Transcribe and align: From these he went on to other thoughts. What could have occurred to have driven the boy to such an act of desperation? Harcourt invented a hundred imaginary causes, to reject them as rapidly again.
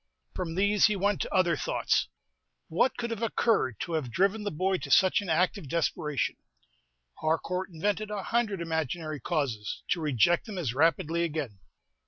From 0.33 0.55
these 0.55 0.87
he 0.87 0.95
went 0.95 1.25
on 1.25 1.29
to 1.29 1.35
other 1.35 1.55
thoughts. 1.55 2.07
What 2.69 2.97
could 2.97 3.11
have 3.11 3.21
occurred 3.21 3.79
to 3.81 3.93
have 3.93 4.09
driven 4.11 4.41
the 4.41 4.49
boy 4.49 4.77
to 4.79 4.89
such 4.89 5.21
an 5.21 5.29
act 5.29 5.59
of 5.59 5.69
desperation? 5.69 6.37
Harcourt 7.19 7.69
invented 7.69 8.09
a 8.09 8.23
hundred 8.23 8.61
imaginary 8.61 9.19
causes, 9.19 9.83
to 9.89 10.01
reject 10.01 10.47
them 10.47 10.57
as 10.57 10.73
rapidly 10.73 11.23
again. 11.23 11.59